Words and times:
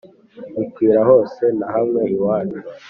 bikwira 0.57 0.99
hose 1.09 1.43
nahamwe 1.57 2.01
iwacu, 2.13 2.59